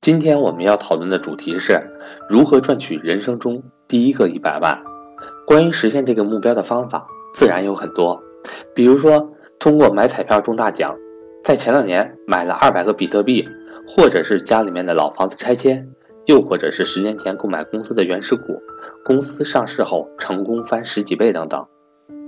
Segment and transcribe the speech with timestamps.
[0.00, 1.78] 今天我们要讨论的主题是
[2.26, 4.82] 如何赚取人生中第一个一百万。
[5.46, 8.18] 关于实现这个目标的方法，自然有很多，
[8.74, 10.96] 比如说通过买彩票中大奖，
[11.44, 13.46] 在前两年买了二百个比特币，
[13.86, 15.86] 或者是家里面的老房子拆迁，
[16.24, 18.58] 又或者是十年前购买公司的原始股，
[19.04, 21.62] 公司上市后成功翻十几倍等等。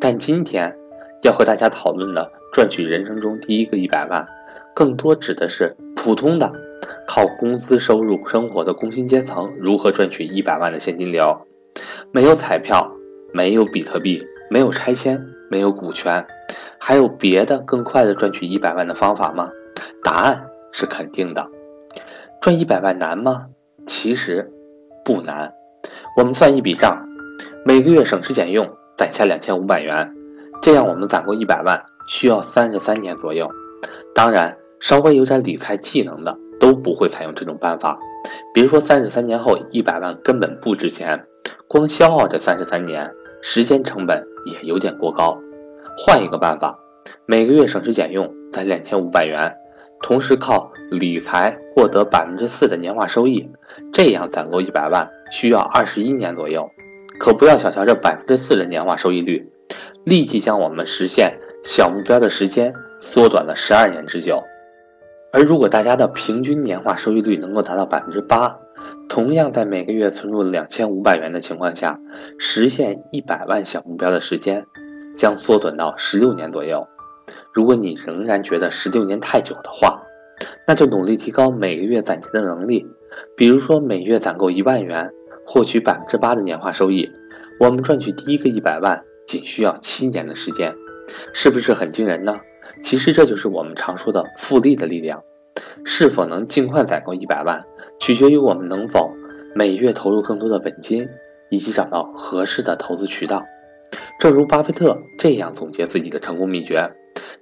[0.00, 0.76] 但今天
[1.22, 4.26] 要和大家讨论的赚取人生中第一个一百万，
[4.74, 6.50] 更多指的是普通的。
[7.12, 11.44] 靠工资收入生活的工薪阶层如何赚取一百万的现金流？
[12.12, 12.88] 没有彩票，
[13.32, 16.24] 没有比特币，没有拆迁，没有股权，
[16.78, 19.50] 还有别的更快的赚取一百万的方法吗？
[20.04, 21.44] 答案是肯定的。
[22.40, 23.46] 赚一百万难吗？
[23.84, 24.48] 其实
[25.04, 25.52] 不难。
[26.16, 26.96] 我们算一笔账，
[27.64, 30.08] 每个月省吃俭用攒下两千五百元，
[30.62, 33.50] 这样我们攒够一百万需要三十三年左右。
[34.14, 36.38] 当然，稍微有点理财技能的。
[36.60, 37.98] 都不会采用这种办法。
[38.54, 41.24] 别说三十三年后一百万根本不值钱，
[41.66, 45.36] 光消耗这三十三年，时间成本也有点过高。
[45.96, 46.78] 换一个办法，
[47.26, 49.52] 每个月省吃俭用攒两千五百元，
[50.02, 53.50] 同时靠理财获得百分之四的年化收益，
[53.92, 56.68] 这样攒够一百万需要二十一年左右。
[57.18, 59.50] 可不要小瞧这百分之四的年化收益率，
[60.04, 64.42] 立即将我们实现小目标的时间缩短了十二年之久。
[65.32, 68.58] 而如果大家的平均年化收益率能够达到百分之八，
[69.08, 72.00] 同样在每个月存入两千五百元的情况下，
[72.38, 74.66] 实现一百万小目标的时间
[75.16, 76.86] 将缩短到十六年左右。
[77.52, 80.02] 如果你仍然觉得十六年太久的话，
[80.66, 82.86] 那就努力提高每个月攒钱的能力。
[83.36, 85.10] 比如说每月攒够一万元，
[85.46, 87.08] 获取百分之八的年化收益，
[87.60, 90.74] 我们赚取第一个一百万仅需要七年的时间，
[91.32, 92.40] 是不是很惊人呢？
[92.82, 95.22] 其实这就是我们常说的复利的力量。
[95.84, 97.64] 是否能尽快攒够一百万，
[97.98, 99.10] 取决于我们能否
[99.54, 101.08] 每月投入更多的本金，
[101.50, 103.42] 以及找到合适的投资渠道。
[104.18, 106.90] 正如巴菲特这样总结自己的成功秘诀：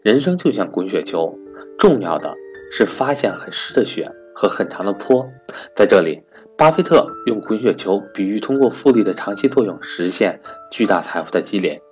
[0.03, 1.37] 人生就像滚雪球，
[1.79, 2.33] 重要的
[2.71, 5.29] 是发现很湿的雪和很长的坡。
[5.75, 6.23] 在这里，
[6.57, 10.41] 巴菲特用滚雪球比喻通过复利的长期作用实现
[10.71, 11.83] 巨大财富的积累，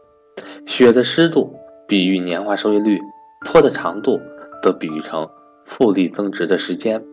[0.65, 1.56] 雪的湿度
[1.89, 2.99] 比喻年化收益率。
[3.45, 4.19] 坡的长度
[4.63, 5.29] 都比喻成
[5.65, 7.05] 复利增值的时间，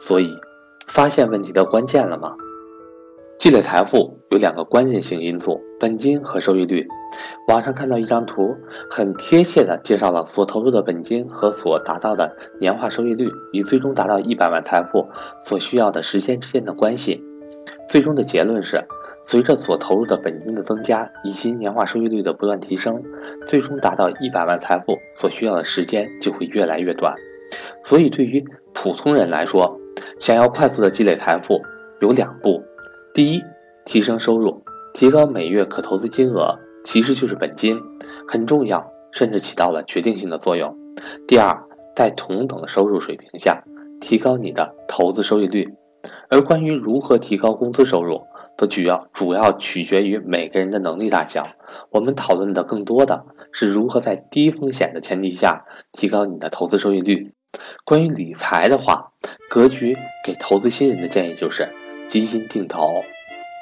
[0.00, 0.34] 所以
[0.88, 2.34] 发现问题的关键了吗？
[3.38, 6.86] 积累财富有两个关键性因素：本金和收益率。
[7.48, 8.56] 网上看到一张图，
[8.90, 15.08] 很贴切地介绍了所投入的本金和所达到的年化收益率与最终达到一百万财富
[15.44, 17.22] 所需要的时间之间的关系。
[17.88, 18.84] 最终的结论是。
[19.22, 23.02] 随着所投入的本金的增加，以及年化收益率的不断提升，
[23.46, 27.14] 最终达到一百万财富所需要的时间就会越来越短。
[27.84, 29.78] 所以，对于普通人来说，
[30.18, 31.60] 想要快速的积累财富，
[32.00, 32.62] 有两步：
[33.14, 33.42] 第一，
[33.84, 34.62] 提升收入，
[34.94, 37.78] 提高每月可投资金额，其实就是本金，
[38.26, 40.72] 很重要，甚至起到了决定性的作用；
[41.28, 41.62] 第二，
[41.94, 43.62] 在同等收入水平下，
[44.00, 45.68] 提高你的投资收益率。
[46.28, 48.22] 而关于如何提高工资收入，
[48.56, 51.48] 都主要主要取决于每个人的能力大小。
[51.90, 57.32] 我们讨论的更多的是如何在低风险的前提下提高你的投资收益率。
[57.84, 59.12] 关于理财的话，
[59.50, 61.68] 格局给投资新人的建议就是
[62.08, 63.02] 基金定投。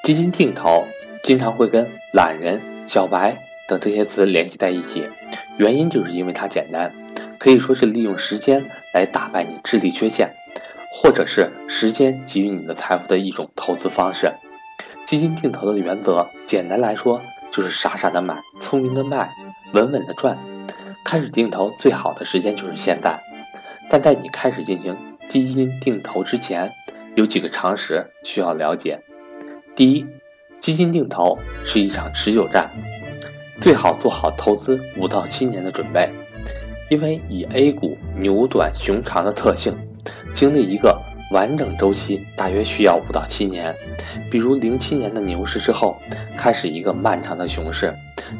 [0.04, 0.84] 基金定投
[1.22, 3.36] 经常会跟懒人、小白
[3.68, 5.04] 等这些词联系在一起，
[5.58, 6.92] 原因就是因为它简单，
[7.38, 8.64] 可以说是利用时间
[8.94, 10.30] 来打败你智力缺陷，
[10.92, 14.32] 或者是时间给予你的财富的一种投资方式。
[15.10, 19.28] 基金定投的原则，简单来说就是傻傻的买，聪明的卖，
[19.72, 20.38] 稳稳的赚。
[21.04, 23.20] 开始定投最好的时间就是现在，
[23.90, 24.96] 但在你开始进行
[25.28, 26.70] 基金定投之前，
[27.16, 29.00] 有几个常识需要了解。
[29.74, 30.06] 第一，
[30.60, 32.70] 基金定投是一场持久战，
[33.60, 36.08] 最好做好投资五到七年的准备，
[36.88, 39.74] 因为以 A 股牛短熊长的特性，
[40.36, 40.96] 经历一个
[41.30, 43.74] 完整周期大约需要五到七年。
[44.30, 45.96] 比如零七年的牛市之后，
[46.36, 47.92] 开始一个漫长的熊市，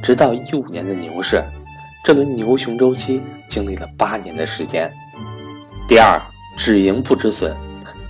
[0.03, 1.43] 直到一五年的牛市，
[2.05, 4.91] 这轮牛熊周期经历了八年的时间。
[5.88, 6.20] 第二，
[6.59, 7.55] 止盈不止损，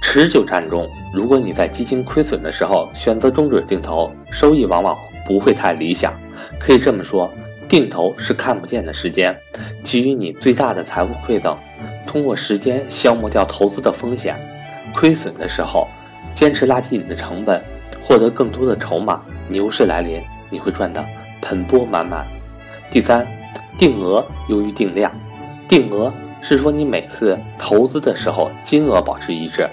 [0.02, 4.96] 持久战中，如果你在基金亏损的时候选择终止定投，收益往往
[5.26, 6.12] 不会太理想。
[6.58, 7.30] 可以这么说，
[7.68, 9.34] 定投是看不见的时间，
[9.82, 11.56] 给予你最大的财务馈赠，
[12.06, 14.36] 通过时间消磨掉投资的风险。
[14.94, 15.86] 亏损的时候。
[16.32, 17.60] 坚持拉低你的成本，
[18.02, 19.20] 获得更多的筹码。
[19.48, 21.04] 牛市来临，你会赚得
[21.42, 22.24] 盆钵满满。
[22.90, 23.26] 第三，
[23.76, 25.12] 定额优于定量。
[25.68, 26.10] 定额
[26.40, 29.68] 是说你每次投资的时候金额保持一致，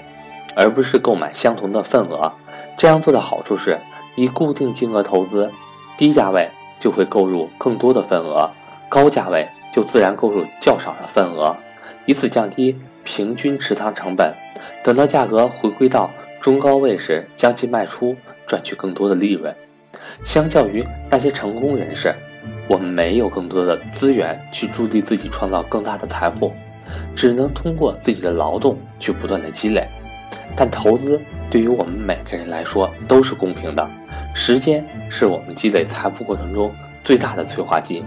[0.54, 2.30] 而不是购买相同的份额。
[2.76, 3.78] 这样做的好处是，
[4.16, 5.50] 以固定金额投资，
[5.96, 8.50] 低价位就会购入更多的份额，
[8.90, 11.56] 高价位就自然购入较少的份额，
[12.04, 14.34] 以此降低平均持仓成本。
[14.82, 16.10] 等到价格回归到
[16.40, 18.16] 中高位时，将其卖出，
[18.46, 19.54] 赚取更多的利润。
[20.24, 22.12] 相较于那些成功人士，
[22.66, 26.52] 我们没有更多的资源去助力自己创造更大的财富，
[27.14, 29.86] 只能通过自己的劳动去不断的积累。
[30.56, 31.20] 但投资
[31.50, 33.88] 对于我们每个人来说都是公平的，
[34.34, 36.72] 时间是我们积累财富过程中
[37.04, 38.02] 最大的催化剂。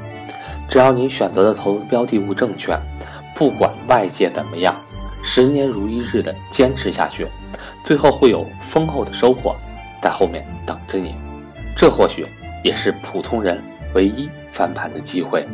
[0.69, 2.77] 只要你选择的投资标的物正确，
[3.35, 4.75] 不管外界怎么样，
[5.23, 7.27] 十年如一日的坚持下去，
[7.85, 9.55] 最后会有丰厚的收获
[10.01, 11.15] 在后面等着你。
[11.75, 12.25] 这或许
[12.63, 13.59] 也是普通人
[13.93, 15.45] 唯一翻盘的机会。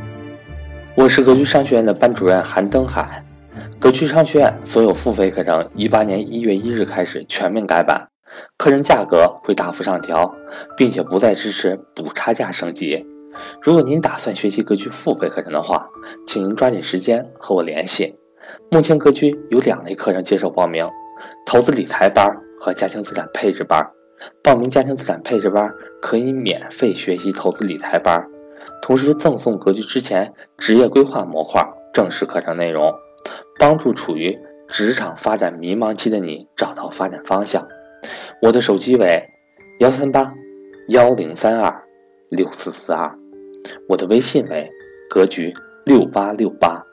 [0.96, 3.24] 我是格局商学院的班主任韩登海。
[3.80, 8.10] 格局商学院所有付费课程，一八年一月一日开始全面改版，
[8.58, 10.34] 课程价格会大幅上调，
[10.76, 13.06] 并且不再支持补差价升级。
[13.62, 15.88] 如果您打算学习格局付费课程的话，
[16.26, 18.16] 请您抓紧时间和我联系。
[18.70, 20.88] 目前格局有两类课程接受报名：
[21.46, 23.86] 投资理财班和家庭资产配置班。
[24.44, 25.72] 报名家庭资产配置班
[26.02, 28.28] 可以免费学习投资理财班，
[28.82, 31.64] 同时赠送格局之前职业规划模块
[31.94, 32.94] 正式课程内容。
[33.60, 34.38] 帮助处于
[34.70, 37.68] 职场发展迷茫期的你找到发展方向。
[38.42, 39.24] 我的手机为
[39.80, 40.34] 幺三八
[40.90, 41.84] 幺零三二
[42.30, 43.14] 六四四二，
[43.90, 44.70] 我的微信为
[45.10, 45.54] 格局
[45.86, 46.87] 六八六八。